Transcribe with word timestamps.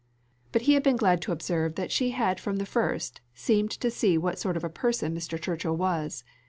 But 0.51 0.63
he 0.63 0.73
had 0.73 0.81
been 0.81 0.95
glad 0.95 1.21
to 1.21 1.31
observe 1.31 1.75
that 1.75 1.91
she 1.91 2.09
had 2.09 2.39
from 2.39 2.55
the 2.57 2.65
first 2.65 3.21
seemed 3.35 3.69
to 3.79 3.91
see 3.91 4.17
what 4.17 4.39
sort 4.39 4.57
of 4.57 4.63
a 4.63 4.67
person 4.67 5.13
Mr. 5.15 5.39
Churchill 5.39 5.77
was. 5.77 6.23